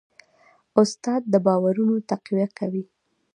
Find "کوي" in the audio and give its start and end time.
2.59-2.83